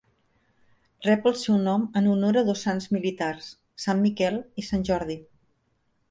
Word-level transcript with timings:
Rep 1.07 1.25
el 1.31 1.33
seu 1.41 1.57
nom 1.65 1.83
en 1.99 2.07
honor 2.13 2.39
a 2.41 2.41
dos 2.47 2.63
sants 2.67 2.87
militars, 2.97 3.49
Sant 3.83 4.01
Miquel 4.07 4.39
i 4.63 4.65
Sant 4.69 4.87
Jordi. 4.91 5.19